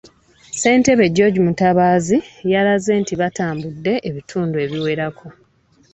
Ssentebe 0.53 1.05
George 1.15 1.39
Mutabaazi 1.47 2.17
yalaze 2.51 2.93
nti 3.01 3.13
batambude 3.21 3.93
ebitundu 4.09 4.55
ebiwerako. 4.65 5.27